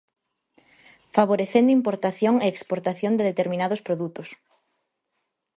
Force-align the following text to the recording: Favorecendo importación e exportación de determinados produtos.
Favorecendo 1.15 1.75
importación 1.79 2.35
e 2.39 2.47
exportación 2.49 3.13
de 3.15 3.27
determinados 3.31 3.83
produtos. 3.87 4.27